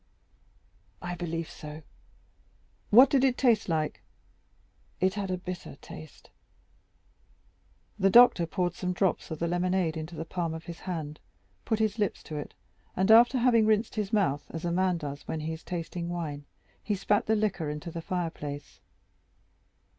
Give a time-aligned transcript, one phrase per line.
[0.99, 1.83] "I believe so."
[2.89, 4.01] "What did it taste like?"
[4.99, 6.31] "It had a bitter taste."
[7.99, 11.19] The doctor poured some drops of the lemonade into the palm of his hand,
[11.65, 12.55] put his lips to it,
[12.95, 16.45] and after having rinsed his mouth as a man does when he is tasting wine,
[16.81, 18.79] he spat the liquor into the fireplace.